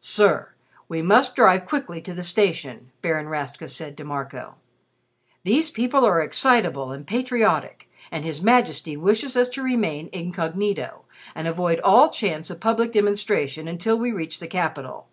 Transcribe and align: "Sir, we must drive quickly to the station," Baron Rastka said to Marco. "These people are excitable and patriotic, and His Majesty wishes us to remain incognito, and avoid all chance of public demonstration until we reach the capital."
"Sir, 0.00 0.54
we 0.88 1.02
must 1.02 1.36
drive 1.36 1.66
quickly 1.68 2.00
to 2.00 2.14
the 2.14 2.22
station," 2.22 2.90
Baron 3.02 3.26
Rastka 3.28 3.68
said 3.68 3.98
to 3.98 4.02
Marco. 4.04 4.54
"These 5.42 5.70
people 5.70 6.06
are 6.06 6.22
excitable 6.22 6.90
and 6.90 7.06
patriotic, 7.06 7.86
and 8.10 8.24
His 8.24 8.40
Majesty 8.40 8.96
wishes 8.96 9.36
us 9.36 9.50
to 9.50 9.62
remain 9.62 10.08
incognito, 10.10 11.04
and 11.34 11.46
avoid 11.46 11.80
all 11.80 12.08
chance 12.08 12.48
of 12.48 12.60
public 12.60 12.92
demonstration 12.92 13.68
until 13.68 13.98
we 13.98 14.10
reach 14.10 14.38
the 14.38 14.48
capital." 14.48 15.06